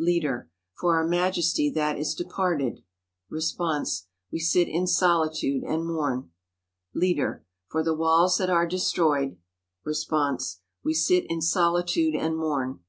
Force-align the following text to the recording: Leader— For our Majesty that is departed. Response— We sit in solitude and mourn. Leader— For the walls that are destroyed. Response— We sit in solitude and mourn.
Leader— 0.00 0.50
For 0.80 0.96
our 0.96 1.06
Majesty 1.06 1.70
that 1.70 1.96
is 1.96 2.16
departed. 2.16 2.82
Response— 3.30 4.08
We 4.32 4.40
sit 4.40 4.66
in 4.66 4.88
solitude 4.88 5.62
and 5.62 5.86
mourn. 5.86 6.30
Leader— 6.92 7.44
For 7.70 7.84
the 7.84 7.94
walls 7.94 8.36
that 8.38 8.50
are 8.50 8.66
destroyed. 8.66 9.36
Response— 9.84 10.58
We 10.84 10.92
sit 10.92 11.24
in 11.28 11.40
solitude 11.40 12.16
and 12.16 12.36
mourn. 12.36 12.80